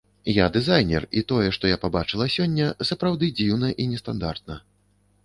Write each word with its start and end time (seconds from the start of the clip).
Я 0.31 0.45
дызайнер 0.53 1.03
і 1.19 1.21
тое, 1.31 1.49
што 1.57 1.69
я 1.71 1.77
пабачыла 1.83 2.27
сёння, 2.37 2.71
сапраўды 2.91 3.29
дзіўна 3.41 3.71
і 3.85 3.89
нестандартна. 3.93 4.59